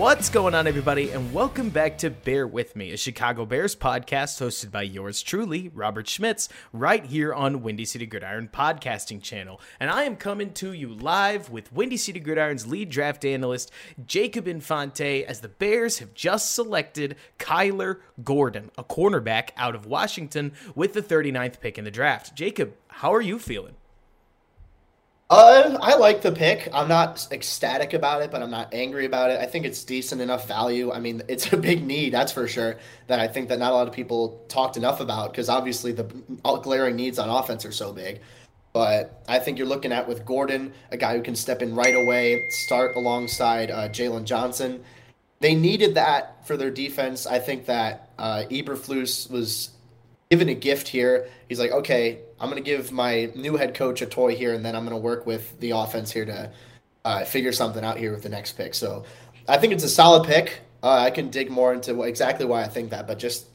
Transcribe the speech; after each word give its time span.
What's 0.00 0.30
going 0.30 0.54
on, 0.54 0.66
everybody, 0.66 1.10
and 1.10 1.30
welcome 1.30 1.68
back 1.68 1.98
to 1.98 2.08
Bear 2.08 2.46
With 2.46 2.74
Me, 2.74 2.90
a 2.90 2.96
Chicago 2.96 3.44
Bears 3.44 3.76
podcast 3.76 4.40
hosted 4.40 4.70
by 4.70 4.80
yours 4.80 5.20
truly, 5.20 5.70
Robert 5.74 6.08
Schmitz, 6.08 6.48
right 6.72 7.04
here 7.04 7.34
on 7.34 7.62
Windy 7.62 7.84
City 7.84 8.06
Gridiron 8.06 8.48
podcasting 8.50 9.22
channel. 9.22 9.60
And 9.78 9.90
I 9.90 10.04
am 10.04 10.16
coming 10.16 10.54
to 10.54 10.72
you 10.72 10.88
live 10.88 11.50
with 11.50 11.70
Windy 11.70 11.98
City 11.98 12.18
Gridiron's 12.18 12.66
lead 12.66 12.88
draft 12.88 13.26
analyst, 13.26 13.70
Jacob 14.06 14.48
Infante, 14.48 15.22
as 15.26 15.40
the 15.40 15.48
Bears 15.48 15.98
have 15.98 16.14
just 16.14 16.54
selected 16.54 17.16
Kyler 17.38 17.98
Gordon, 18.24 18.70
a 18.78 18.84
cornerback 18.84 19.50
out 19.58 19.74
of 19.74 19.84
Washington, 19.84 20.52
with 20.74 20.94
the 20.94 21.02
39th 21.02 21.60
pick 21.60 21.76
in 21.76 21.84
the 21.84 21.90
draft. 21.90 22.34
Jacob, 22.34 22.72
how 22.88 23.12
are 23.12 23.20
you 23.20 23.38
feeling? 23.38 23.76
Uh, 25.30 25.78
I 25.80 25.94
like 25.94 26.22
the 26.22 26.32
pick. 26.32 26.68
I'm 26.74 26.88
not 26.88 27.28
ecstatic 27.30 27.94
about 27.94 28.22
it, 28.22 28.32
but 28.32 28.42
I'm 28.42 28.50
not 28.50 28.74
angry 28.74 29.06
about 29.06 29.30
it. 29.30 29.38
I 29.38 29.46
think 29.46 29.64
it's 29.64 29.84
decent 29.84 30.20
enough 30.20 30.48
value. 30.48 30.90
I 30.90 30.98
mean, 30.98 31.22
it's 31.28 31.52
a 31.52 31.56
big 31.56 31.86
need, 31.86 32.12
that's 32.12 32.32
for 32.32 32.48
sure. 32.48 32.78
That 33.06 33.20
I 33.20 33.28
think 33.28 33.48
that 33.48 33.60
not 33.60 33.70
a 33.70 33.74
lot 33.76 33.86
of 33.86 33.94
people 33.94 34.44
talked 34.48 34.76
enough 34.76 34.98
about 35.00 35.30
because 35.30 35.48
obviously 35.48 35.92
the 35.92 36.02
glaring 36.42 36.96
needs 36.96 37.20
on 37.20 37.28
offense 37.28 37.64
are 37.64 37.70
so 37.70 37.92
big. 37.92 38.20
But 38.72 39.22
I 39.28 39.38
think 39.38 39.56
you're 39.58 39.68
looking 39.68 39.92
at 39.92 40.08
with 40.08 40.24
Gordon, 40.24 40.72
a 40.90 40.96
guy 40.96 41.16
who 41.16 41.22
can 41.22 41.36
step 41.36 41.62
in 41.62 41.76
right 41.76 41.94
away, 41.94 42.40
start 42.66 42.96
alongside 42.96 43.70
uh, 43.70 43.88
Jaylon 43.88 44.24
Johnson. 44.24 44.82
They 45.38 45.54
needed 45.54 45.94
that 45.94 46.44
for 46.44 46.56
their 46.56 46.70
defense. 46.72 47.26
I 47.26 47.38
think 47.38 47.66
that 47.66 48.10
uh, 48.18 48.44
Eberflus 48.50 49.30
was 49.30 49.70
given 50.30 50.48
a 50.48 50.54
gift 50.54 50.88
here. 50.88 51.28
He's 51.48 51.58
like, 51.58 51.72
okay, 51.72 52.20
I'm 52.38 52.48
going 52.48 52.62
to 52.62 52.68
give 52.68 52.92
my 52.92 53.30
new 53.34 53.56
head 53.56 53.74
coach 53.74 54.00
a 54.00 54.06
toy 54.06 54.36
here, 54.36 54.54
and 54.54 54.64
then 54.64 54.76
I'm 54.76 54.84
going 54.84 54.96
to 54.96 55.02
work 55.02 55.26
with 55.26 55.58
the 55.60 55.72
offense 55.72 56.10
here 56.10 56.24
to 56.24 56.52
uh, 57.04 57.24
figure 57.24 57.52
something 57.52 57.84
out 57.84 57.96
here 57.96 58.12
with 58.12 58.22
the 58.22 58.28
next 58.28 58.52
pick. 58.52 58.74
So 58.74 59.04
I 59.48 59.58
think 59.58 59.72
it's 59.72 59.84
a 59.84 59.88
solid 59.88 60.26
pick. 60.26 60.60
Uh, 60.82 60.98
I 60.98 61.10
can 61.10 61.30
dig 61.30 61.50
more 61.50 61.74
into 61.74 62.02
exactly 62.02 62.46
why 62.46 62.62
I 62.62 62.68
think 62.68 62.90
that, 62.90 63.06
but 63.06 63.18
just 63.18 63.46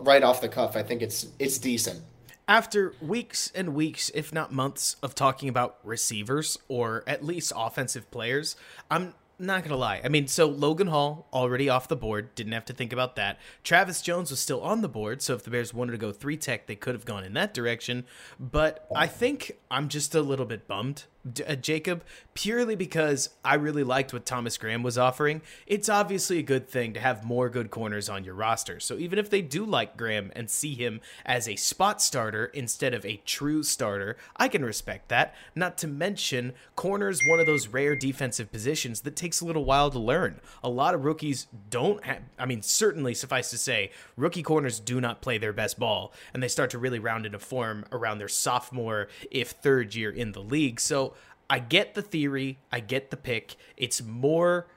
right 0.00 0.22
off 0.22 0.40
the 0.40 0.48
cuff, 0.48 0.76
I 0.76 0.82
think 0.82 1.02
it's 1.02 1.26
it's 1.38 1.58
decent. 1.58 2.02
After 2.46 2.94
weeks 3.00 3.50
and 3.54 3.74
weeks, 3.74 4.10
if 4.12 4.32
not 4.32 4.52
months, 4.52 4.96
of 5.02 5.14
talking 5.14 5.48
about 5.48 5.78
receivers 5.84 6.58
or 6.68 7.04
at 7.06 7.24
least 7.24 7.52
offensive 7.56 8.10
players, 8.10 8.56
I'm 8.90 9.14
not 9.40 9.64
gonna 9.64 9.76
lie. 9.76 10.00
I 10.04 10.08
mean, 10.08 10.26
so 10.26 10.46
Logan 10.46 10.88
Hall 10.88 11.28
already 11.32 11.68
off 11.68 11.88
the 11.88 11.96
board, 11.96 12.34
didn't 12.34 12.52
have 12.52 12.64
to 12.66 12.72
think 12.72 12.92
about 12.92 13.16
that. 13.16 13.38
Travis 13.64 14.02
Jones 14.02 14.30
was 14.30 14.40
still 14.40 14.60
on 14.60 14.82
the 14.82 14.88
board, 14.88 15.22
so 15.22 15.34
if 15.34 15.42
the 15.42 15.50
Bears 15.50 15.74
wanted 15.74 15.92
to 15.92 15.98
go 15.98 16.12
three 16.12 16.36
tech, 16.36 16.66
they 16.66 16.76
could 16.76 16.94
have 16.94 17.04
gone 17.04 17.24
in 17.24 17.32
that 17.34 17.54
direction. 17.54 18.04
But 18.38 18.86
I 18.94 19.06
think 19.06 19.58
I'm 19.70 19.88
just 19.88 20.14
a 20.14 20.22
little 20.22 20.46
bit 20.46 20.68
bummed 20.68 21.04
uh, 21.46 21.54
Jacob 21.56 22.02
purely 22.34 22.74
because 22.74 23.30
I 23.44 23.54
really 23.54 23.84
liked 23.84 24.12
what 24.12 24.24
Thomas 24.24 24.56
Graham 24.56 24.82
was 24.82 24.96
offering. 24.96 25.42
It's 25.66 25.88
obviously 25.88 26.38
a 26.38 26.42
good 26.42 26.68
thing 26.68 26.94
to 26.94 27.00
have 27.00 27.24
more 27.24 27.48
good 27.48 27.70
corners 27.70 28.08
on 28.08 28.24
your 28.24 28.34
roster. 28.34 28.80
So 28.80 28.96
even 28.96 29.18
if 29.18 29.28
they 29.28 29.42
do 29.42 29.64
like 29.64 29.96
Graham 29.96 30.32
and 30.34 30.48
see 30.48 30.74
him 30.74 31.00
as 31.26 31.48
a 31.48 31.56
spot 31.56 32.00
starter 32.00 32.46
instead 32.46 32.94
of 32.94 33.04
a 33.04 33.20
true 33.26 33.62
starter, 33.62 34.16
I 34.36 34.48
can 34.48 34.64
respect 34.64 35.08
that. 35.08 35.34
Not 35.54 35.76
to 35.78 35.86
mention, 35.86 36.54
corners 36.76 37.20
one 37.26 37.40
of 37.40 37.46
those 37.46 37.68
rare 37.68 37.94
defensive 37.94 38.50
positions 38.50 39.02
that 39.02 39.16
takes 39.16 39.40
a 39.40 39.44
little 39.44 39.64
while 39.64 39.90
to 39.90 39.98
learn. 39.98 40.40
A 40.62 40.68
lot 40.70 40.94
of 40.94 41.04
rookies 41.04 41.46
don't 41.68 42.00
I 42.38 42.46
mean, 42.46 42.62
certainly 42.62 43.14
suffice 43.14 43.50
to 43.50 43.58
say, 43.58 43.90
rookie 44.16 44.42
corners 44.42 44.80
do 44.80 45.00
not 45.00 45.20
play 45.20 45.38
their 45.38 45.52
best 45.52 45.78
ball 45.78 46.12
and 46.32 46.42
they 46.42 46.48
start 46.48 46.70
to 46.70 46.78
really 46.78 46.98
round 46.98 47.26
into 47.26 47.38
form 47.38 47.84
around 47.92 48.18
their 48.18 48.28
sophomore, 48.28 49.08
if 49.30 49.50
third 49.50 49.94
year 49.94 50.10
in 50.10 50.32
the 50.32 50.40
league. 50.40 50.80
So 50.80 51.14
I 51.50 51.58
get 51.58 51.94
the 51.94 52.02
theory, 52.02 52.60
I 52.70 52.80
get 52.80 53.10
the 53.10 53.16
pick. 53.16 53.56
It's 53.76 54.00
more 54.00 54.68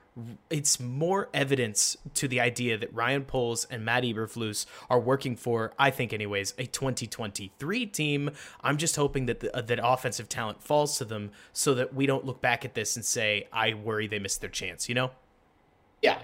it's 0.49 0.79
more 0.79 1.29
evidence 1.33 1.97
to 2.13 2.27
the 2.27 2.39
idea 2.39 2.77
that 2.77 2.93
Ryan 2.93 3.23
Poles 3.25 3.65
and 3.65 3.83
Matt 3.83 4.03
Eberflus 4.03 4.67
are 4.89 4.99
working 4.99 5.35
for, 5.35 5.73
I 5.79 5.89
think, 5.89 6.13
anyways, 6.13 6.53
a 6.59 6.67
2023 6.67 7.85
team. 7.87 8.29
I'm 8.61 8.77
just 8.77 8.95
hoping 8.95 9.25
that 9.25 9.39
the, 9.39 9.55
uh, 9.57 9.61
that 9.61 9.79
offensive 9.81 10.29
talent 10.29 10.61
falls 10.61 10.99
to 10.99 11.05
them, 11.05 11.31
so 11.51 11.73
that 11.73 11.95
we 11.95 12.05
don't 12.05 12.25
look 12.25 12.41
back 12.41 12.63
at 12.63 12.75
this 12.75 12.95
and 12.95 13.03
say, 13.03 13.47
"I 13.51 13.73
worry 13.73 14.07
they 14.07 14.19
missed 14.19 14.41
their 14.41 14.51
chance." 14.51 14.87
You 14.87 14.95
know? 14.95 15.11
Yeah, 16.03 16.19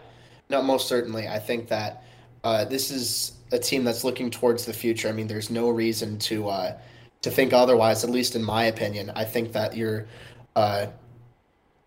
no, 0.50 0.62
most 0.62 0.88
certainly. 0.88 1.28
I 1.28 1.40
think 1.40 1.68
that 1.70 2.04
uh, 2.44 2.66
this 2.66 2.92
is 2.92 3.34
a 3.52 3.58
team 3.58 3.84
that's 3.84 4.04
looking 4.04 4.30
towards 4.30 4.66
the 4.66 4.74
future. 4.74 5.10
I 5.10 5.14
mean, 5.14 5.28
there's 5.28 5.50
no 5.50 5.70
reason 5.70 6.20
to 6.20 6.50
uh, 6.50 6.78
to 7.24 7.32
think 7.32 7.54
otherwise. 7.54 8.04
At 8.04 8.12
least 8.12 8.36
in 8.36 8.44
my 8.44 8.66
opinion, 8.66 9.12
I 9.16 9.26
think 9.26 9.52
that 9.54 9.76
you're 9.76 10.08
uh, 10.60 10.92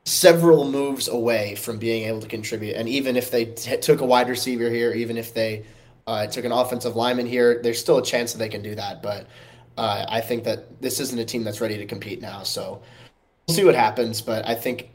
several 0.04 0.64
moves 0.64 1.06
away 1.08 1.54
from 1.56 1.78
being 1.78 2.04
able 2.08 2.20
to 2.20 2.26
contribute. 2.26 2.74
And 2.74 2.88
even 2.88 3.16
if 3.16 3.30
they 3.30 3.44
t- 3.44 3.76
took 3.76 4.00
a 4.00 4.06
wide 4.06 4.30
receiver 4.30 4.70
here, 4.70 4.92
even 4.92 5.18
if 5.18 5.34
they 5.34 5.64
uh, 6.06 6.26
took 6.26 6.46
an 6.46 6.52
offensive 6.52 6.96
lineman 6.96 7.26
here, 7.26 7.60
there's 7.62 7.78
still 7.78 7.98
a 7.98 8.02
chance 8.02 8.32
that 8.32 8.38
they 8.38 8.48
can 8.48 8.62
do 8.62 8.74
that. 8.74 9.02
But 9.02 9.26
uh, 9.76 10.06
I 10.08 10.22
think 10.22 10.44
that 10.44 10.80
this 10.80 11.00
isn't 11.00 11.18
a 11.18 11.24
team 11.24 11.44
that's 11.44 11.60
ready 11.60 11.76
to 11.76 11.84
compete 11.84 12.22
now. 12.22 12.42
So 12.44 12.80
we'll 13.46 13.56
see 13.56 13.64
what 13.64 13.74
happens. 13.74 14.22
But 14.22 14.48
I 14.48 14.54
think 14.54 14.88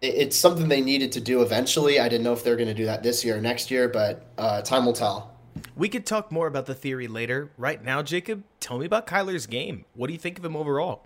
it's 0.00 0.36
something 0.36 0.68
they 0.68 0.80
needed 0.80 1.10
to 1.12 1.20
do 1.20 1.42
eventually. 1.42 1.98
I 1.98 2.08
didn't 2.08 2.22
know 2.22 2.32
if 2.32 2.44
they're 2.44 2.56
going 2.56 2.68
to 2.68 2.74
do 2.74 2.86
that 2.86 3.02
this 3.02 3.24
year 3.24 3.38
or 3.38 3.40
next 3.40 3.72
year, 3.72 3.88
but 3.88 4.24
uh, 4.38 4.62
time 4.62 4.86
will 4.86 4.92
tell. 4.92 5.34
We 5.74 5.88
could 5.88 6.06
talk 6.06 6.30
more 6.30 6.46
about 6.46 6.66
the 6.66 6.74
theory 6.74 7.08
later. 7.08 7.50
Right 7.58 7.82
now, 7.82 8.02
Jacob, 8.02 8.44
tell 8.60 8.78
me 8.78 8.86
about 8.86 9.08
Kyler's 9.08 9.46
game. 9.46 9.84
What 9.94 10.06
do 10.06 10.12
you 10.12 10.18
think 10.18 10.38
of 10.38 10.44
him 10.44 10.54
overall? 10.54 11.04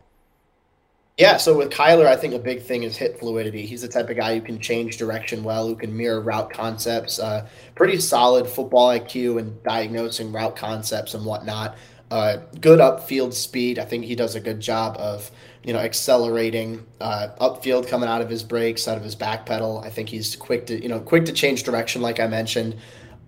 Yeah, 1.16 1.36
so 1.36 1.56
with 1.56 1.70
Kyler, 1.70 2.06
I 2.06 2.16
think 2.16 2.34
a 2.34 2.40
big 2.40 2.62
thing 2.62 2.82
is 2.82 2.96
hip 2.96 3.20
fluidity. 3.20 3.64
He's 3.66 3.82
the 3.82 3.88
type 3.88 4.10
of 4.10 4.16
guy 4.16 4.34
who 4.34 4.40
can 4.40 4.58
change 4.58 4.96
direction 4.96 5.44
well, 5.44 5.68
who 5.68 5.76
can 5.76 5.96
mirror 5.96 6.20
route 6.20 6.50
concepts. 6.52 7.20
Uh, 7.20 7.46
pretty 7.76 8.00
solid 8.00 8.48
football 8.48 8.88
IQ 8.88 9.38
and 9.38 9.62
diagnosing 9.62 10.32
route 10.32 10.56
concepts 10.56 11.14
and 11.14 11.24
whatnot. 11.24 11.76
Uh, 12.10 12.38
good 12.60 12.80
upfield 12.80 13.32
speed. 13.32 13.78
I 13.78 13.84
think 13.84 14.04
he 14.04 14.16
does 14.16 14.34
a 14.34 14.40
good 14.40 14.58
job 14.58 14.96
of 14.98 15.30
you 15.62 15.72
know 15.72 15.78
accelerating 15.78 16.84
uh, 17.00 17.28
upfield, 17.40 17.88
coming 17.88 18.08
out 18.08 18.20
of 18.20 18.28
his 18.28 18.42
breaks, 18.42 18.88
out 18.88 18.96
of 18.96 19.04
his 19.04 19.14
back 19.14 19.46
pedal. 19.46 19.78
I 19.84 19.90
think 19.90 20.08
he's 20.08 20.34
quick 20.34 20.66
to 20.66 20.82
you 20.82 20.88
know 20.88 20.98
quick 20.98 21.26
to 21.26 21.32
change 21.32 21.62
direction, 21.62 22.02
like 22.02 22.18
I 22.18 22.26
mentioned. 22.26 22.76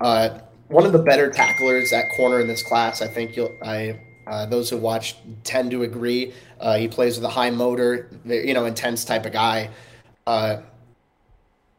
Uh, 0.00 0.41
one 0.68 0.84
of 0.86 0.92
the 0.92 0.98
better 0.98 1.30
tacklers 1.30 1.92
at 1.92 2.10
corner 2.16 2.41
in 2.41 2.48
this 2.48 2.64
class. 2.64 3.00
I 3.00 3.06
think 3.06 3.36
you'll 3.36 3.56
I 3.62 4.00
uh, 4.26 4.47
those 4.47 4.70
who 4.70 4.76
watch 4.76 5.16
tend 5.44 5.70
to 5.70 5.82
agree. 5.82 6.32
Uh, 6.60 6.76
he 6.76 6.88
plays 6.88 7.16
with 7.16 7.25
a 7.25 7.28
high 7.28 7.50
motor, 7.50 8.10
you 8.25 8.54
know, 8.54 8.64
intense 8.64 9.04
type 9.04 9.26
of 9.26 9.32
guy. 9.32 9.70
Uh, 10.26 10.59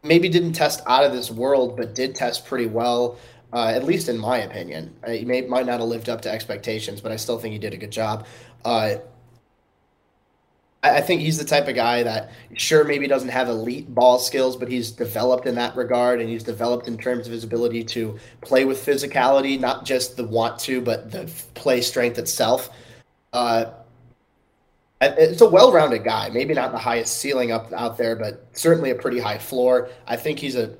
maybe 0.03 0.29
didn't 0.29 0.53
test 0.53 0.81
out 0.87 1.03
of 1.03 1.11
this 1.11 1.29
world, 1.29 1.75
but 1.75 1.93
did 1.93 2.15
test 2.15 2.45
pretty 2.45 2.67
well, 2.67 3.17
uh, 3.53 3.67
at 3.67 3.83
least 3.83 4.07
in 4.07 4.17
my 4.17 4.37
opinion. 4.37 4.95
Uh, 5.03 5.11
he 5.11 5.25
may, 5.25 5.41
might 5.41 5.65
not 5.65 5.79
have 5.79 5.89
lived 5.89 6.09
up 6.09 6.21
to 6.21 6.31
expectations, 6.31 7.01
but 7.01 7.11
I 7.11 7.17
still 7.17 7.37
think 7.37 7.53
he 7.53 7.59
did 7.59 7.73
a 7.73 7.77
good 7.77 7.91
job. 7.91 8.25
I 10.95 11.01
think 11.01 11.21
he's 11.21 11.37
the 11.37 11.45
type 11.45 11.67
of 11.67 11.75
guy 11.75 12.03
that 12.03 12.31
sure 12.55 12.83
maybe 12.83 13.07
doesn't 13.07 13.29
have 13.29 13.49
elite 13.49 13.93
ball 13.93 14.19
skills, 14.19 14.55
but 14.55 14.69
he's 14.69 14.91
developed 14.91 15.45
in 15.45 15.55
that 15.55 15.75
regard, 15.75 16.19
and 16.21 16.29
he's 16.29 16.43
developed 16.43 16.87
in 16.87 16.97
terms 16.97 17.27
of 17.27 17.33
his 17.33 17.43
ability 17.43 17.83
to 17.85 18.17
play 18.41 18.65
with 18.65 18.83
physicality, 18.85 19.59
not 19.59 19.85
just 19.85 20.17
the 20.17 20.23
want 20.23 20.59
to, 20.59 20.81
but 20.81 21.11
the 21.11 21.29
play 21.53 21.81
strength 21.81 22.17
itself. 22.17 22.69
Uh, 23.33 23.65
it's 24.99 25.41
a 25.41 25.49
well-rounded 25.49 26.03
guy. 26.03 26.29
Maybe 26.29 26.53
not 26.53 26.71
the 26.71 26.77
highest 26.77 27.19
ceiling 27.19 27.51
up 27.51 27.71
out 27.73 27.97
there, 27.97 28.15
but 28.15 28.47
certainly 28.53 28.89
a 28.89 28.95
pretty 28.95 29.19
high 29.19 29.37
floor. 29.37 29.89
I 30.07 30.15
think 30.15 30.39
he's 30.39 30.55
a 30.55 30.75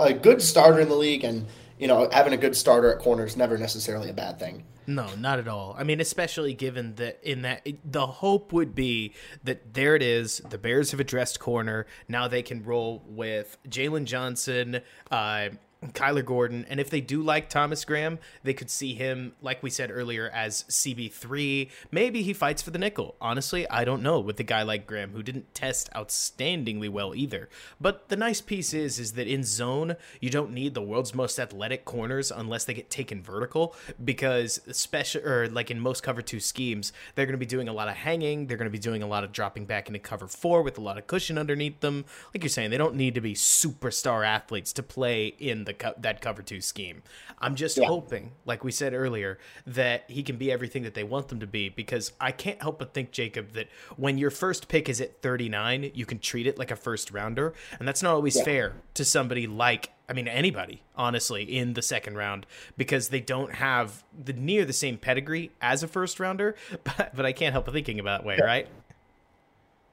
a 0.00 0.12
good 0.12 0.42
starter 0.42 0.80
in 0.80 0.88
the 0.88 0.96
league, 0.96 1.22
and 1.22 1.46
you 1.78 1.86
know 1.86 2.08
having 2.12 2.32
a 2.32 2.36
good 2.36 2.56
starter 2.56 2.92
at 2.92 2.98
corner 2.98 3.24
is 3.24 3.36
never 3.36 3.58
necessarily 3.58 4.10
a 4.10 4.12
bad 4.12 4.38
thing. 4.38 4.64
No, 4.88 5.14
not 5.16 5.38
at 5.38 5.46
all. 5.46 5.76
I 5.78 5.84
mean, 5.84 6.00
especially 6.00 6.54
given 6.54 6.94
that 6.94 7.18
in 7.22 7.42
that 7.42 7.66
the 7.84 8.06
hope 8.06 8.54
would 8.54 8.74
be 8.74 9.12
that 9.44 9.74
there 9.74 9.94
it 9.94 10.02
is. 10.02 10.38
The 10.48 10.56
Bears 10.56 10.92
have 10.92 11.00
addressed 11.00 11.38
corner. 11.40 11.86
Now 12.08 12.26
they 12.26 12.42
can 12.42 12.64
roll 12.64 13.04
with 13.06 13.58
Jaylon 13.68 14.06
Johnson, 14.06 14.80
uh, 15.10 15.50
Kyler 15.86 16.24
Gordon, 16.24 16.66
and 16.68 16.80
if 16.80 16.90
they 16.90 17.00
do 17.00 17.22
like 17.22 17.48
Thomas 17.48 17.84
Graham, 17.84 18.18
they 18.42 18.52
could 18.52 18.68
see 18.68 18.94
him, 18.94 19.34
like 19.40 19.62
we 19.62 19.70
said 19.70 19.92
earlier, 19.92 20.28
as 20.28 20.64
CB3. 20.64 21.70
Maybe 21.92 22.22
he 22.22 22.32
fights 22.32 22.62
for 22.62 22.70
the 22.70 22.80
nickel. 22.80 23.14
Honestly, 23.20 23.68
I 23.70 23.84
don't 23.84 24.02
know 24.02 24.18
with 24.18 24.40
a 24.40 24.44
guy 24.44 24.62
like 24.62 24.88
Graham 24.88 25.12
who 25.12 25.22
didn't 25.22 25.54
test 25.54 25.88
outstandingly 25.94 26.88
well 26.88 27.14
either. 27.14 27.48
But 27.80 28.08
the 28.08 28.16
nice 28.16 28.40
piece 28.40 28.74
is, 28.74 28.98
is 28.98 29.12
that 29.12 29.28
in 29.28 29.44
zone, 29.44 29.94
you 30.20 30.30
don't 30.30 30.52
need 30.52 30.74
the 30.74 30.82
world's 30.82 31.14
most 31.14 31.38
athletic 31.38 31.84
corners 31.84 32.32
unless 32.32 32.64
they 32.64 32.74
get 32.74 32.90
taken 32.90 33.22
vertical, 33.22 33.76
because 34.04 34.60
special 34.72 35.24
or 35.24 35.48
like 35.48 35.70
in 35.70 35.78
most 35.78 36.02
cover 36.02 36.22
two 36.22 36.40
schemes, 36.40 36.92
they're 37.14 37.26
going 37.26 37.34
to 37.34 37.38
be 37.38 37.46
doing 37.46 37.68
a 37.68 37.72
lot 37.72 37.88
of 37.88 37.94
hanging. 37.94 38.48
They're 38.48 38.56
going 38.56 38.66
to 38.66 38.70
be 38.70 38.78
doing 38.80 39.04
a 39.04 39.06
lot 39.06 39.22
of 39.22 39.30
dropping 39.30 39.66
back 39.66 39.86
into 39.86 40.00
cover 40.00 40.26
four 40.26 40.62
with 40.62 40.76
a 40.76 40.82
lot 40.82 40.98
of 40.98 41.06
cushion 41.06 41.38
underneath 41.38 41.78
them. 41.80 42.04
Like 42.34 42.42
you're 42.42 42.50
saying, 42.50 42.70
they 42.70 42.78
don't 42.78 42.96
need 42.96 43.14
to 43.14 43.20
be 43.20 43.34
superstar 43.34 44.26
athletes 44.26 44.72
to 44.72 44.82
play 44.82 45.28
in 45.28 45.67
the 45.68 45.74
co- 45.74 45.94
that 45.98 46.20
cover 46.20 46.42
two 46.42 46.60
scheme. 46.60 47.02
I'm 47.38 47.54
just 47.54 47.76
yeah. 47.76 47.86
hoping, 47.86 48.32
like 48.44 48.64
we 48.64 48.72
said 48.72 48.92
earlier, 48.92 49.38
that 49.66 50.04
he 50.08 50.24
can 50.24 50.36
be 50.36 50.50
everything 50.50 50.82
that 50.82 50.94
they 50.94 51.04
want 51.04 51.28
them 51.28 51.38
to 51.38 51.46
be. 51.46 51.68
Because 51.68 52.12
I 52.20 52.32
can't 52.32 52.60
help 52.60 52.80
but 52.80 52.92
think, 52.92 53.12
Jacob, 53.12 53.52
that 53.52 53.68
when 53.96 54.18
your 54.18 54.30
first 54.30 54.66
pick 54.66 54.88
is 54.88 55.00
at 55.00 55.22
39, 55.22 55.92
you 55.94 56.06
can 56.06 56.18
treat 56.18 56.48
it 56.48 56.58
like 56.58 56.72
a 56.72 56.76
first 56.76 57.12
rounder, 57.12 57.54
and 57.78 57.86
that's 57.86 58.02
not 58.02 58.14
always 58.14 58.36
yeah. 58.36 58.44
fair 58.44 58.72
to 58.94 59.04
somebody 59.04 59.46
like 59.46 59.92
I 60.08 60.14
mean 60.14 60.26
anybody 60.26 60.82
honestly 60.96 61.44
in 61.44 61.74
the 61.74 61.82
second 61.82 62.16
round 62.16 62.46
because 62.76 63.10
they 63.10 63.20
don't 63.20 63.54
have 63.54 64.02
the 64.24 64.32
near 64.32 64.64
the 64.64 64.72
same 64.72 64.96
pedigree 64.96 65.50
as 65.60 65.82
a 65.82 65.88
first 65.88 66.18
rounder 66.18 66.56
but 66.84 67.14
but 67.14 67.26
I 67.26 67.32
can't 67.32 67.52
help 67.52 67.66
but 67.66 67.74
thinking 67.74 68.00
about 68.00 68.22
that 68.22 68.26
way 68.26 68.38
right 68.42 68.66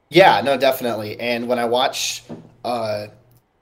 yeah 0.10 0.42
no 0.42 0.58
definitely 0.58 1.20
and 1.20 1.48
when 1.50 1.60
I 1.60 1.66
watch 1.66 2.24
uh 2.64 3.08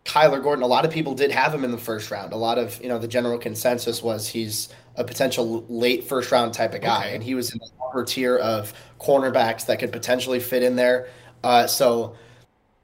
Kyler 0.05 0.43
Gordon 0.43 0.63
a 0.63 0.67
lot 0.67 0.85
of 0.85 0.91
people 0.91 1.15
did 1.15 1.31
have 1.31 1.53
him 1.53 1.63
in 1.63 1.71
the 1.71 1.77
first 1.77 2.11
round 2.11 2.33
a 2.33 2.37
lot 2.37 2.57
of 2.57 2.81
you 2.81 2.89
know 2.89 2.99
the 2.99 3.07
general 3.07 3.37
consensus 3.37 4.03
was 4.03 4.27
he's 4.27 4.69
a 4.95 5.03
potential 5.03 5.65
late 5.69 6.03
first 6.03 6.31
round 6.31 6.53
type 6.53 6.73
of 6.73 6.81
guy 6.81 7.05
okay. 7.05 7.15
and 7.15 7.23
he 7.23 7.35
was 7.35 7.51
in 7.51 7.59
the 7.59 7.69
upper 7.87 8.03
tier 8.03 8.37
of 8.37 8.73
cornerbacks 8.99 9.65
that 9.65 9.79
could 9.79 9.91
potentially 9.91 10.39
fit 10.39 10.61
in 10.61 10.75
there 10.75 11.07
uh, 11.43 11.67
so 11.67 12.15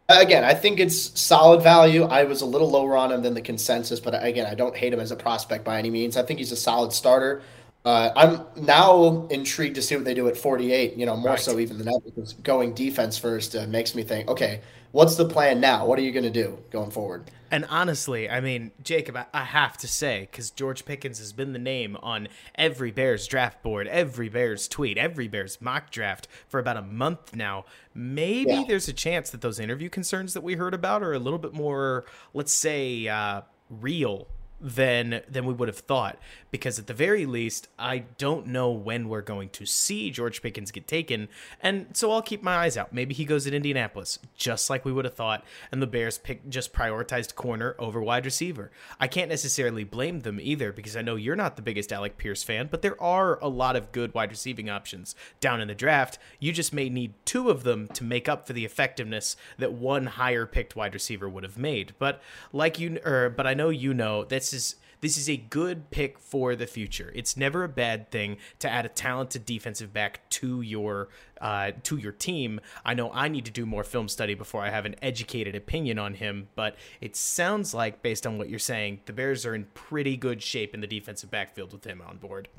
Again, 0.09 0.43
I 0.43 0.55
think 0.55 0.79
it's 0.79 1.19
solid 1.19 1.61
value. 1.61 2.03
I 2.05 2.23
was 2.23 2.41
a 2.41 2.45
little 2.47 2.67
lower 2.67 2.97
on 2.97 3.11
him 3.11 3.21
than 3.21 3.35
the 3.35 3.41
consensus, 3.41 3.99
but 3.99 4.15
again, 4.25 4.47
I 4.47 4.55
don't 4.55 4.75
hate 4.75 4.91
him 4.91 4.99
as 4.99 5.11
a 5.11 5.15
prospect 5.15 5.63
by 5.63 5.77
any 5.77 5.91
means. 5.91 6.17
I 6.17 6.23
think 6.23 6.39
he's 6.39 6.51
a 6.51 6.55
solid 6.55 6.93
starter. 6.93 7.43
Uh, 7.85 8.11
I'm 8.15 8.65
now 8.65 9.27
intrigued 9.27 9.75
to 9.75 9.81
see 9.81 9.95
what 9.95 10.05
they 10.05 10.13
do 10.13 10.27
at 10.27 10.37
48. 10.37 10.97
You 10.97 11.05
know, 11.05 11.15
more 11.15 11.31
right. 11.31 11.39
so 11.39 11.59
even 11.59 11.77
than 11.77 11.87
that 11.87 12.01
because 12.03 12.33
going 12.33 12.73
defense 12.73 13.17
first 13.17 13.55
uh, 13.55 13.67
makes 13.67 13.95
me 13.95 14.03
think, 14.03 14.27
okay, 14.27 14.61
what's 14.91 15.15
the 15.15 15.25
plan 15.25 15.59
now? 15.61 15.85
What 15.85 15.97
are 15.97 16.01
you 16.01 16.11
going 16.11 16.23
to 16.23 16.29
do 16.29 16.59
going 16.71 16.91
forward? 16.91 17.31
And 17.51 17.65
honestly, 17.69 18.29
I 18.29 18.41
mean, 18.41 18.71
Jacob, 18.83 19.17
I, 19.33 19.43
have 19.43 19.75
to 19.77 19.87
say, 19.87 20.27
because 20.29 20.51
George 20.51 20.85
Pickens 20.85 21.17
has 21.17 21.33
been 21.33 21.51
the 21.51 21.59
name 21.59 21.97
on 22.03 22.27
every 22.53 22.91
Bears 22.91 23.25
draft 23.25 23.63
board, 23.63 23.87
every 23.87 24.29
Bears 24.29 24.67
tweet, 24.67 24.99
every 24.99 25.27
Bears 25.27 25.59
mock 25.59 25.89
draft 25.89 26.27
for 26.47 26.59
about 26.59 26.77
a 26.77 26.83
month 26.83 27.35
now. 27.35 27.65
Maybe 27.95 28.51
yeah. 28.51 28.63
there's 28.67 28.87
a 28.87 28.93
chance 28.93 29.31
that 29.31 29.41
those 29.41 29.59
interview 29.59 29.89
concerns 29.89 30.35
that 30.35 30.41
we 30.41 30.55
heard 30.55 30.75
about 30.75 31.01
are 31.01 31.13
a 31.13 31.19
little 31.19 31.39
bit 31.39 31.53
more, 31.53 32.05
let's 32.35 32.53
say, 32.53 33.07
uh, 33.07 33.41
real 33.69 34.27
than 34.61 35.21
than 35.27 35.45
we 35.45 35.53
would 35.53 35.67
have 35.67 35.79
thought. 35.79 36.17
Because 36.51 36.79
at 36.79 36.87
the 36.87 36.93
very 36.93 37.25
least 37.25 37.67
I 37.77 37.99
don't 38.17 38.47
know 38.47 38.71
when 38.71 39.07
we're 39.07 39.21
going 39.21 39.49
to 39.49 39.65
see 39.65 40.09
George 40.09 40.41
Pickens 40.41 40.71
get 40.71 40.87
taken. 40.87 41.29
And 41.61 41.87
so 41.93 42.11
I'll 42.11 42.21
keep 42.21 42.41
my 42.41 42.57
eyes 42.57 42.77
out. 42.77 42.93
Maybe 42.93 43.13
he 43.13 43.25
goes 43.25 43.47
at 43.47 43.53
Indianapolis 43.53 44.19
just 44.35 44.69
like 44.69 44.85
we 44.85 44.91
would 44.91 45.05
have 45.05 45.13
thought 45.13 45.43
and 45.71 45.81
the 45.81 45.87
Bears 45.87 46.17
pick 46.17 46.49
just 46.49 46.73
prioritized 46.73 47.35
corner 47.35 47.75
over 47.79 48.01
wide 48.01 48.25
receiver. 48.25 48.71
I 48.99 49.07
can't 49.07 49.29
necessarily 49.29 49.83
blame 49.83 50.21
them 50.21 50.39
either 50.41 50.71
because 50.71 50.95
I 50.95 51.01
know 51.01 51.15
you're 51.15 51.35
not 51.35 51.55
the 51.55 51.61
biggest 51.61 51.93
Alec 51.93 52.17
Pierce 52.17 52.43
fan 52.43 52.67
but 52.71 52.81
there 52.81 53.01
are 53.01 53.39
a 53.41 53.47
lot 53.47 53.75
of 53.75 53.91
good 53.91 54.13
wide 54.13 54.31
receiving 54.31 54.69
options 54.69 55.15
down 55.39 55.61
in 55.61 55.67
the 55.67 55.75
draft. 55.75 56.17
You 56.39 56.51
just 56.51 56.73
may 56.73 56.89
need 56.89 57.13
two 57.25 57.49
of 57.49 57.63
them 57.63 57.87
to 57.89 58.03
make 58.03 58.27
up 58.27 58.47
for 58.47 58.53
the 58.53 58.65
effectiveness 58.65 59.35
that 59.57 59.73
one 59.73 60.05
higher 60.05 60.45
picked 60.45 60.75
wide 60.75 60.93
receiver 60.93 61.29
would 61.29 61.43
have 61.43 61.57
made. 61.57 61.93
But 61.99 62.21
like 62.51 62.79
you 62.79 62.99
or 63.05 63.29
but 63.29 63.47
I 63.47 63.53
know 63.53 63.69
you 63.69 63.93
know 63.93 64.23
that's 64.23 64.48
this 64.51 64.53
is 64.53 64.75
this 65.01 65.17
is 65.17 65.29
a 65.29 65.37
good 65.37 65.91
pick 65.91 66.19
for 66.19 66.57
the 66.57 66.67
future. 66.67 67.09
It's 67.15 67.37
never 67.37 67.63
a 67.63 67.69
bad 67.69 68.11
thing 68.11 68.35
to 68.59 68.69
add 68.69 68.85
a 68.85 68.89
talented 68.89 69.45
defensive 69.45 69.93
back 69.93 70.27
to 70.31 70.61
your 70.61 71.07
uh, 71.39 71.71
to 71.83 71.95
your 71.95 72.11
team. 72.11 72.59
I 72.83 72.95
know 72.95 73.09
I 73.13 73.29
need 73.29 73.45
to 73.45 73.51
do 73.51 73.65
more 73.65 73.85
film 73.85 74.09
study 74.09 74.33
before 74.33 74.61
I 74.61 74.71
have 74.71 74.85
an 74.85 74.95
educated 75.01 75.55
opinion 75.55 75.99
on 75.99 76.15
him, 76.15 76.49
but 76.55 76.75
it 76.99 77.15
sounds 77.15 77.73
like, 77.73 78.01
based 78.01 78.27
on 78.27 78.37
what 78.37 78.49
you're 78.49 78.59
saying, 78.59 78.99
the 79.05 79.13
Bears 79.13 79.45
are 79.45 79.55
in 79.55 79.67
pretty 79.73 80.17
good 80.17 80.43
shape 80.43 80.73
in 80.73 80.81
the 80.81 80.87
defensive 80.87 81.31
backfield 81.31 81.71
with 81.71 81.85
him 81.85 82.01
on 82.05 82.17
board. 82.17 82.49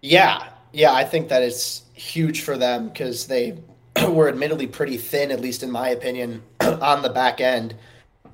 Yeah, 0.00 0.48
yeah, 0.72 0.94
I 0.94 1.04
think 1.04 1.28
that 1.28 1.42
is 1.42 1.82
huge 1.92 2.42
for 2.42 2.56
them 2.56 2.88
because 2.88 3.26
they 3.26 3.58
were 4.08 4.28
admittedly 4.28 4.68
pretty 4.68 4.96
thin, 4.96 5.30
at 5.30 5.40
least 5.40 5.62
in 5.62 5.70
my 5.70 5.90
opinion, 5.90 6.42
on 6.60 7.02
the 7.02 7.10
back 7.10 7.42
end 7.42 7.74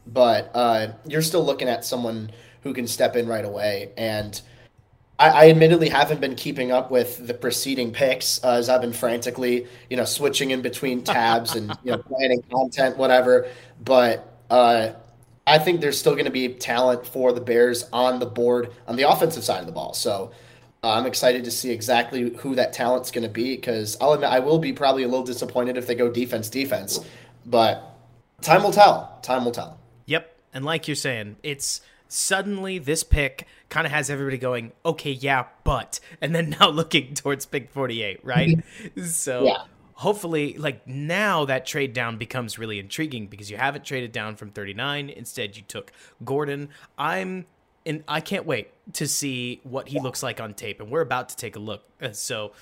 but 0.06 0.50
uh, 0.54 0.92
you're 1.06 1.22
still 1.22 1.44
looking 1.44 1.68
at 1.68 1.84
someone 1.84 2.30
who 2.62 2.72
can 2.72 2.86
step 2.86 3.16
in 3.16 3.26
right 3.26 3.44
away. 3.44 3.90
And 3.96 4.40
I, 5.18 5.28
I 5.28 5.50
admittedly 5.50 5.88
haven't 5.88 6.20
been 6.20 6.34
keeping 6.34 6.72
up 6.72 6.90
with 6.90 7.26
the 7.26 7.34
preceding 7.34 7.92
picks 7.92 8.42
uh, 8.42 8.52
as 8.52 8.68
I've 8.68 8.80
been 8.80 8.92
frantically, 8.92 9.66
you 9.90 9.96
know, 9.96 10.04
switching 10.04 10.50
in 10.50 10.62
between 10.62 11.02
tabs 11.04 11.54
and 11.54 11.76
you 11.84 11.92
know 11.92 11.98
planning 11.98 12.42
content, 12.50 12.96
whatever. 12.96 13.48
But 13.84 14.38
uh, 14.50 14.90
I 15.46 15.58
think 15.58 15.80
there's 15.80 15.98
still 15.98 16.14
going 16.14 16.26
to 16.26 16.30
be 16.30 16.48
talent 16.48 17.06
for 17.06 17.32
the 17.32 17.40
Bears 17.40 17.88
on 17.92 18.18
the 18.18 18.26
board 18.26 18.72
on 18.86 18.96
the 18.96 19.08
offensive 19.08 19.44
side 19.44 19.60
of 19.60 19.66
the 19.66 19.72
ball. 19.72 19.94
So. 19.94 20.32
Uh, 20.84 20.98
I'm 20.98 21.06
excited 21.06 21.44
to 21.44 21.50
see 21.52 21.70
exactly 21.70 22.34
who 22.38 22.56
that 22.56 22.72
talent's 22.72 23.12
going 23.12 23.22
to 23.22 23.28
be 23.28 23.54
because 23.54 23.96
I'll 24.00 24.14
admit 24.14 24.30
I 24.30 24.40
will 24.40 24.58
be 24.58 24.72
probably 24.72 25.04
a 25.04 25.06
little 25.06 25.24
disappointed 25.24 25.76
if 25.76 25.86
they 25.86 25.94
go 25.94 26.10
defense 26.10 26.48
defense, 26.50 26.98
but 27.46 27.96
time 28.40 28.64
will 28.64 28.72
tell. 28.72 29.16
Time 29.22 29.44
will 29.44 29.52
tell. 29.52 29.78
And 30.52 30.64
like 30.64 30.86
you're 30.88 30.94
saying, 30.94 31.36
it's 31.42 31.80
suddenly 32.08 32.78
this 32.78 33.02
pick 33.02 33.46
kind 33.70 33.86
of 33.86 33.92
has 33.92 34.10
everybody 34.10 34.36
going, 34.36 34.72
okay, 34.84 35.12
yeah, 35.12 35.46
but, 35.64 35.98
and 36.20 36.34
then 36.34 36.50
now 36.60 36.68
looking 36.68 37.14
towards 37.14 37.46
pick 37.46 37.70
48, 37.70 38.20
right? 38.22 38.62
so 39.04 39.44
yeah. 39.44 39.62
hopefully, 39.94 40.56
like 40.58 40.86
now 40.86 41.46
that 41.46 41.64
trade 41.64 41.94
down 41.94 42.18
becomes 42.18 42.58
really 42.58 42.78
intriguing 42.78 43.26
because 43.26 43.50
you 43.50 43.56
haven't 43.56 43.84
traded 43.84 44.12
down 44.12 44.36
from 44.36 44.50
39. 44.50 45.08
Instead, 45.08 45.56
you 45.56 45.62
took 45.62 45.90
Gordon. 46.24 46.68
I'm, 46.98 47.46
and 47.86 48.04
I 48.06 48.20
can't 48.20 48.44
wait 48.44 48.70
to 48.94 49.08
see 49.08 49.60
what 49.64 49.88
he 49.88 49.98
looks 49.98 50.22
like 50.22 50.40
on 50.40 50.52
tape. 50.52 50.80
And 50.80 50.90
we're 50.90 51.00
about 51.00 51.30
to 51.30 51.36
take 51.36 51.56
a 51.56 51.60
look. 51.60 51.84
So 52.12 52.52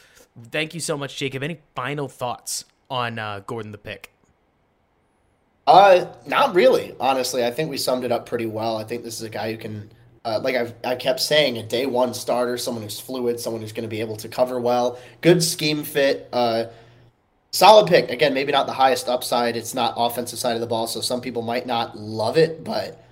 thank 0.50 0.74
you 0.74 0.80
so 0.80 0.96
much, 0.96 1.16
Jacob. 1.16 1.42
Any 1.42 1.60
final 1.74 2.08
thoughts 2.08 2.64
on 2.88 3.18
uh, 3.18 3.40
Gordon 3.46 3.72
the 3.72 3.78
pick? 3.78 4.12
Uh, 5.66 6.06
not 6.26 6.54
really. 6.54 6.94
Honestly, 6.98 7.44
I 7.44 7.50
think 7.50 7.70
we 7.70 7.76
summed 7.76 8.04
it 8.04 8.12
up 8.12 8.26
pretty 8.26 8.46
well. 8.46 8.76
I 8.76 8.84
think 8.84 9.04
this 9.04 9.14
is 9.14 9.22
a 9.22 9.30
guy 9.30 9.52
who 9.52 9.58
can, 9.58 9.90
uh, 10.24 10.40
like 10.42 10.56
I've, 10.56 10.74
I 10.84 10.96
kept 10.96 11.20
saying, 11.20 11.58
a 11.58 11.62
day 11.62 11.86
one 11.86 12.12
starter, 12.14 12.56
someone 12.58 12.82
who's 12.82 12.98
fluid, 12.98 13.38
someone 13.38 13.62
who's 13.62 13.72
going 13.72 13.88
to 13.88 13.88
be 13.88 14.00
able 14.00 14.16
to 14.16 14.28
cover 14.28 14.60
well, 14.60 14.98
good 15.20 15.42
scheme 15.42 15.84
fit. 15.84 16.28
Uh, 16.32 16.64
solid 17.52 17.88
pick. 17.88 18.10
Again, 18.10 18.34
maybe 18.34 18.52
not 18.52 18.66
the 18.66 18.72
highest 18.72 19.08
upside. 19.08 19.56
It's 19.56 19.74
not 19.74 19.94
offensive 19.96 20.38
side 20.38 20.54
of 20.54 20.60
the 20.60 20.66
ball, 20.66 20.86
so 20.86 21.00
some 21.00 21.20
people 21.20 21.42
might 21.42 21.66
not 21.66 21.96
love 21.96 22.36
it, 22.36 22.64
but 22.64 23.04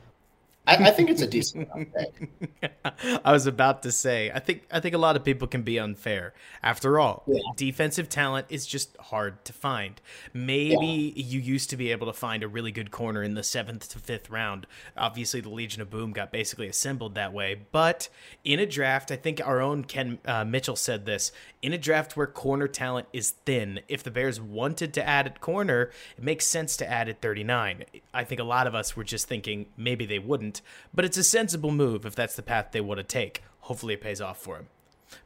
I, 0.69 0.75
I 0.75 0.91
think 0.91 1.09
it's 1.09 1.23
a 1.23 1.27
decent 1.27 1.69
pick. 1.95 2.73
I 3.25 3.33
was 3.33 3.47
about 3.47 3.83
to 3.85 3.93
say, 3.93 4.31
I 4.33 4.39
think 4.39 4.65
I 4.71 4.81
think 4.81 4.95
a 4.95 4.99
lot 4.99 5.17
of 5.17 5.25
people 5.25 5.49
can 5.49 5.63
be 5.63 5.79
unfair. 5.79 6.35
After 6.63 7.01
all, 7.01 7.23
yeah. 7.27 7.41
defensive 7.57 8.11
talent 8.11 8.47
is 8.51 8.67
just 8.67 8.95
hard 8.99 9.45
to 9.47 9.55
find. 9.55 10.01
Maybe 10.35 11.15
yeah. 11.17 11.25
you 11.25 11.41
used 11.41 11.71
to 11.71 11.77
be 11.77 11.91
able 11.91 12.07
to 12.07 12.13
find 12.13 12.43
a 12.43 12.49
really 12.49 12.71
good 12.71 12.91
corner 12.91 13.23
in 13.23 13.35
the 13.35 13.43
seventh 13.43 13.89
to 13.91 13.99
fifth 13.99 14.29
round. 14.29 14.67
Obviously, 14.95 15.41
the 15.41 15.49
Legion 15.49 15.81
of 15.81 15.89
Boom 15.89 16.13
got 16.13 16.31
basically 16.31 16.69
assembled 16.69 17.15
that 17.15 17.33
way. 17.33 17.63
But 17.73 18.11
in 18.45 18.61
a 18.61 18.67
draft, 18.67 19.11
I 19.11 19.17
think 19.17 19.41
our 19.45 19.63
own 19.63 19.85
Ken 19.85 20.19
uh, 20.27 20.45
Mitchell 20.45 20.77
said 20.77 21.07
this: 21.07 21.33
in 21.61 21.73
a 21.73 21.79
draft 21.79 22.17
where 22.17 22.27
corner 22.27 22.69
talent 22.69 23.09
is 23.13 23.31
thin, 23.31 23.81
if 23.89 24.03
the 24.03 24.11
Bears 24.11 24.41
wanted 24.41 24.95
to 24.95 25.07
add 25.07 25.27
at 25.27 25.41
corner, 25.41 25.91
it 26.17 26.23
makes 26.23 26.47
sense 26.47 26.77
to 26.77 26.89
add 26.89 27.09
at 27.09 27.21
39. 27.21 27.85
I 28.15 28.25
think 28.25 28.41
a 28.41 28.45
lot 28.45 28.67
of 28.67 28.75
us 28.75 28.97
were 28.97 29.05
just 29.05 29.27
thinking 29.27 29.67
maybe 29.77 30.07
they 30.07 30.21
wouldn't, 30.21 30.58
but 30.95 31.05
it's 31.05 31.17
a 31.17 31.25
sensible 31.25 31.71
move 31.71 32.05
if 32.05 32.15
that's 32.15 32.37
the 32.37 32.43
path 32.43 32.69
they 32.73 32.81
want 32.81 32.99
to 32.99 33.05
take. 33.05 33.43
Hopefully 33.61 33.95
it 33.95 34.01
pays 34.01 34.21
off 34.21 34.39
for 34.39 34.57
him. 34.57 34.69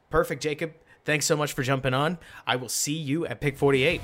Perfect, 0.09 0.41
Jacob. 0.41 0.73
Thanks 1.05 1.25
so 1.25 1.35
much 1.35 1.53
for 1.53 1.63
jumping 1.63 1.93
on. 1.93 2.17
I 2.47 2.55
will 2.55 2.69
see 2.69 2.93
you 2.93 3.25
at 3.25 3.41
pick 3.41 3.57
48. 3.57 4.01